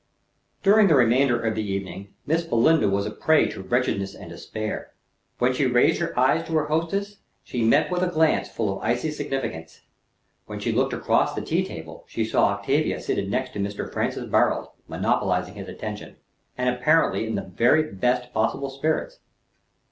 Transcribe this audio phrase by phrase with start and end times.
[0.63, 4.93] During the remainder of the evening, Miss Belinda was a prey to wretchedness and despair.
[5.37, 8.83] When she raised her eyes to her hostess, she met with a glance full of
[8.83, 9.81] icy significance;
[10.47, 13.93] when she looked across the tea table, she saw Octavia seated next to Mr.
[13.93, 16.15] Francis Barold, monopolizing his attention,
[16.57, 19.19] and apparently in the very best possible spirits.